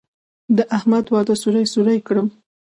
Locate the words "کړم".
2.07-2.27